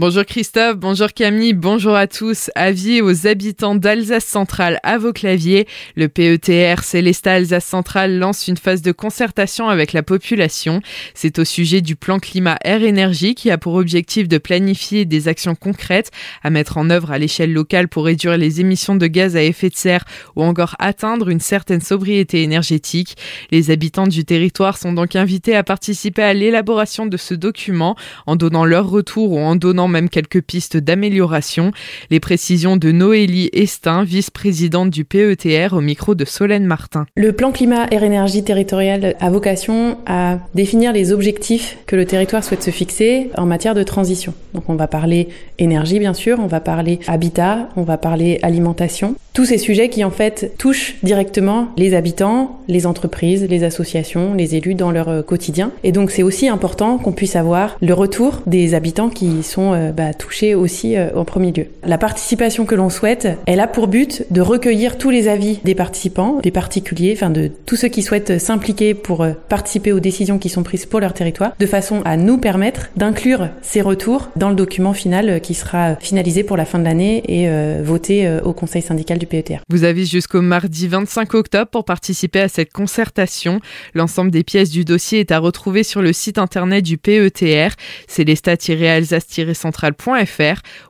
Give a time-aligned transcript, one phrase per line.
[0.00, 2.52] Bonjour Christophe, bonjour Camille, bonjour à tous.
[2.54, 5.66] Avis aux habitants d'Alsace centrale à vos claviers.
[5.96, 10.82] Le PETR Célestat Alsace centrale lance une phase de concertation avec la population.
[11.14, 15.26] C'est au sujet du plan climat air énergie qui a pour objectif de planifier des
[15.26, 16.12] actions concrètes
[16.44, 19.68] à mettre en œuvre à l'échelle locale pour réduire les émissions de gaz à effet
[19.68, 20.04] de serre
[20.36, 23.16] ou encore atteindre une certaine sobriété énergétique.
[23.50, 27.96] Les habitants du territoire sont donc invités à participer à l'élaboration de ce document
[28.26, 31.72] en donnant leur retour ou en donnant même quelques pistes d'amélioration.
[32.10, 37.06] Les précisions de Noélie Estin, vice-présidente du PETR au micro de Solène Martin.
[37.16, 42.44] Le plan climat air énergie territorial a vocation à définir les objectifs que le territoire
[42.44, 44.34] souhaite se fixer en matière de transition.
[44.54, 49.14] Donc on va parler énergie bien sûr, on va parler habitat, on va parler alimentation.
[49.32, 54.56] Tous ces sujets qui en fait touchent directement les habitants, les entreprises, les associations, les
[54.56, 55.70] élus dans leur quotidien.
[55.84, 59.92] Et donc c'est aussi important qu'on puisse avoir le retour des habitants qui sont euh,
[59.92, 61.66] bah, touchés aussi euh, en premier lieu.
[61.84, 65.74] La participation que l'on souhaite, elle a pour but de recueillir tous les avis des
[65.74, 70.38] participants, des particuliers, enfin de tous ceux qui souhaitent s'impliquer pour euh, participer aux décisions
[70.38, 74.50] qui sont prises pour leur territoire, de façon à nous permettre d'inclure ces retours dans
[74.50, 77.48] le document final qui sera finalisé pour la fin de l'année et
[77.82, 79.60] voté au Conseil syndical du PETR.
[79.68, 83.60] Vous avez jusqu'au mardi 25 octobre pour participer à cette concertation.
[83.94, 87.74] L'ensemble des pièces du dossier est à retrouver sur le site internet du PETR.
[88.06, 89.26] C'est les stats-alsace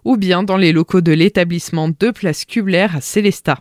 [0.05, 3.59] ou bien dans les locaux de l'établissement de Place Kubler à Célestat.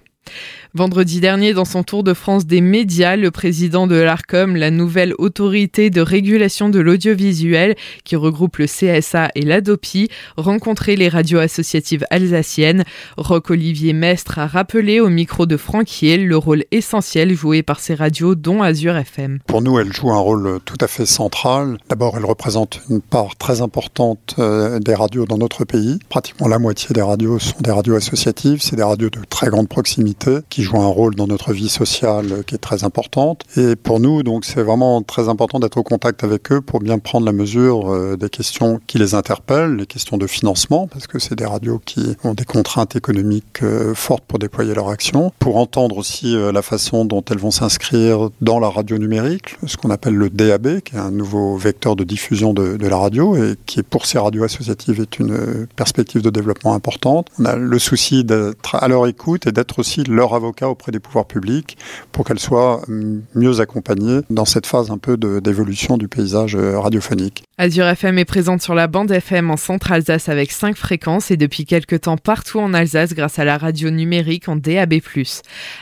[0.78, 5.16] Vendredi dernier, dans son tour de France des médias, le président de l'ARCOM, la nouvelle
[5.18, 12.06] autorité de régulation de l'audiovisuel qui regroupe le CSA et l'ADOPI, rencontrait les radios associatives
[12.12, 12.84] alsaciennes.
[13.18, 17.96] Roc-Olivier Mestre a rappelé au micro de Franck Hiel le rôle essentiel joué par ces
[17.96, 19.40] radios, dont Azure FM.
[19.48, 21.80] Pour nous, elle joue un rôle tout à fait central.
[21.90, 25.98] D'abord, elle représente une part très importante euh, des radios dans notre pays.
[26.08, 28.62] Pratiquement la moitié des radios sont des radios associatives.
[28.62, 32.44] C'est des radios de très grande proximité qui jouent un rôle dans notre vie sociale
[32.46, 33.44] qui est très importante.
[33.56, 37.00] Et pour nous, donc, c'est vraiment très important d'être au contact avec eux pour bien
[37.00, 41.20] prendre la mesure euh, des questions qui les interpellent, les questions de financement, parce que
[41.20, 45.58] c'est des radios qui ont des contraintes économiques euh, fortes pour déployer leur action, pour
[45.58, 49.90] entendre aussi euh, la façon dont elles vont s'inscrire dans la radio numérique, ce qu'on
[49.90, 53.56] appelle le DAB, qui est un nouveau vecteur de diffusion de, de la radio et
[53.66, 57.28] qui, pour ces radios associatives, est une perspective de développement importante.
[57.40, 61.00] On a le souci d'être à leur écoute et d'être aussi leur avocat auprès des
[61.00, 61.78] pouvoirs publics
[62.12, 67.44] pour qu'elles soient mieux accompagnées dans cette phase un peu d'évolution du paysage euh, radiophonique.
[67.60, 71.66] Azure FM est présente sur la bande FM en centre-Alsace avec 5 fréquences et depuis
[71.66, 74.96] quelques temps partout en Alsace grâce à la radio numérique en DAB+.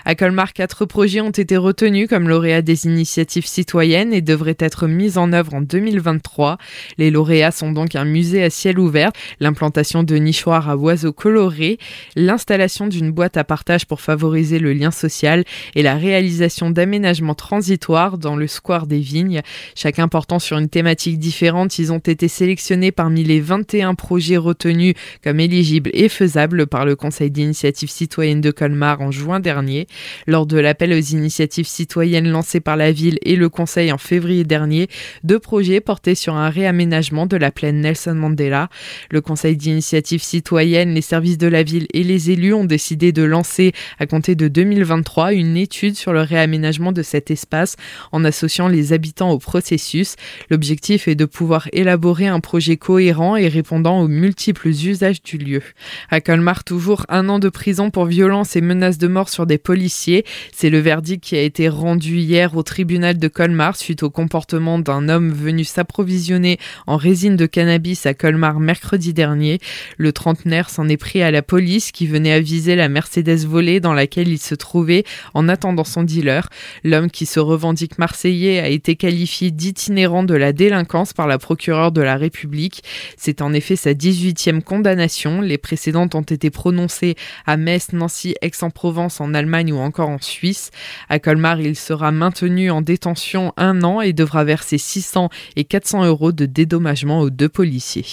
[0.06, 4.88] À Colmar, quatre projets ont été retenus comme lauréats des initiatives citoyennes et devraient être
[4.88, 6.58] mis en œuvre en 2023.
[6.98, 11.78] Les lauréats sont donc un musée à ciel ouvert, l'implantation de nichoirs à oiseaux colorés,
[12.16, 15.44] l'installation d'une boîte à partage pour favoriser le lien social
[15.76, 19.42] et la réalisation d'aménagements transitoires dans le square des Vignes,
[19.76, 24.96] chacun portant sur une thématique différente ils ont été sélectionnés parmi les 21 projets retenus
[25.24, 29.88] comme éligibles et faisables par le Conseil d'initiative citoyenne de Colmar en juin dernier.
[30.28, 34.44] Lors de l'appel aux initiatives citoyennes lancé par la ville et le Conseil en février
[34.44, 34.88] dernier,
[35.24, 38.70] deux projets portaient sur un réaménagement de la plaine Nelson Mandela.
[39.10, 43.24] Le Conseil d'initiative citoyenne, les services de la ville et les élus ont décidé de
[43.24, 47.76] lancer, à compter de 2023, une étude sur le réaménagement de cet espace
[48.12, 50.16] en associant les habitants au processus.
[50.50, 55.62] L'objectif est de pouvoir élaborer un projet cohérent et répondant aux multiples usages du lieu.
[56.10, 59.58] À Colmar, toujours un an de prison pour violence et menaces de mort sur des
[59.58, 60.26] policiers.
[60.54, 64.80] C'est le verdict qui a été rendu hier au tribunal de Colmar suite au comportement
[64.80, 69.60] d'un homme venu s'approvisionner en résine de cannabis à Colmar mercredi dernier.
[69.98, 73.94] Le trentenaire s'en est pris à la police qui venait aviser la Mercedes volée dans
[73.94, 76.50] laquelle il se trouvait en attendant son dealer.
[76.84, 81.92] L'homme qui se revendique marseillais a été qualifié d'itinérant de la délinquance par la procureur
[81.94, 82.84] de la République.
[83.18, 85.42] C'est en effet sa 18e condamnation.
[85.42, 87.16] Les précédentes ont été prononcées
[87.46, 90.72] à Metz, Nancy, Aix-en-Provence, en Allemagne ou encore en Suisse.
[91.08, 96.06] À Colmar, il sera maintenu en détention un an et devra verser 600 et 400
[96.06, 98.04] euros de dédommagement aux deux policiers.